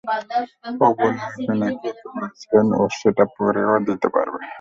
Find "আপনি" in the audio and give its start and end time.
1.27-1.53